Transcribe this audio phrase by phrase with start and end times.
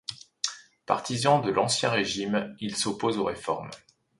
[0.87, 3.69] Partisan de l'Ancien régime, il s'oppose aux réformes.